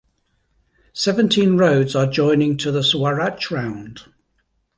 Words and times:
Seventeen 0.93 1.57
roads 1.59 1.95
are 1.95 2.07
joining 2.07 2.57
to 2.57 2.71
the 2.71 2.81
Swaraj 2.81 3.51
Round. 3.51 4.01